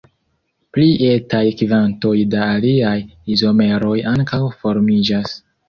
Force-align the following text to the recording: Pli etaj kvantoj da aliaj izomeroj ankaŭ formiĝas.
Pli 0.77 0.87
etaj 1.09 1.41
kvantoj 1.59 2.15
da 2.33 2.41
aliaj 2.55 2.95
izomeroj 3.37 3.95
ankaŭ 4.17 4.43
formiĝas. 4.61 5.41